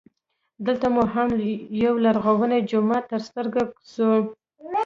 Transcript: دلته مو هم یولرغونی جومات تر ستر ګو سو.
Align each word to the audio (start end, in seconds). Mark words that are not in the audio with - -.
دلته 0.65 0.87
مو 0.93 1.03
هم 1.13 1.29
یولرغونی 1.81 2.59
جومات 2.69 3.03
تر 3.11 3.21
ستر 3.27 3.45
ګو 3.53 3.63
سو. 3.93 4.09